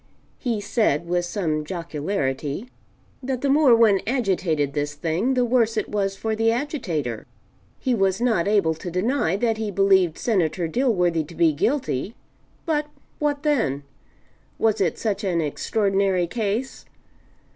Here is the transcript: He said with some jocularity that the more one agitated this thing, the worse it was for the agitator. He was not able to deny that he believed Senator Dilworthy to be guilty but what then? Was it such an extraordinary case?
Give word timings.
He 0.39 0.59
said 0.59 1.05
with 1.07 1.25
some 1.25 1.63
jocularity 1.63 2.67
that 3.21 3.41
the 3.41 3.51
more 3.51 3.75
one 3.75 3.99
agitated 4.07 4.73
this 4.73 4.95
thing, 4.95 5.35
the 5.35 5.45
worse 5.45 5.77
it 5.77 5.89
was 5.89 6.15
for 6.15 6.35
the 6.35 6.51
agitator. 6.51 7.27
He 7.77 7.93
was 7.93 8.19
not 8.19 8.47
able 8.47 8.73
to 8.73 8.89
deny 8.89 9.35
that 9.35 9.57
he 9.57 9.69
believed 9.69 10.17
Senator 10.17 10.67
Dilworthy 10.67 11.27
to 11.27 11.35
be 11.35 11.53
guilty 11.53 12.15
but 12.65 12.87
what 13.19 13.43
then? 13.43 13.83
Was 14.57 14.81
it 14.81 14.97
such 14.97 15.23
an 15.23 15.39
extraordinary 15.39 16.25
case? 16.25 16.85